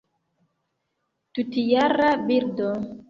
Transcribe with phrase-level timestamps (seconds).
[1.33, 2.73] Tutjara birdo.